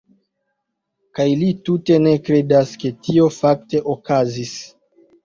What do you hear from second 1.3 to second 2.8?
li tute ne kredas,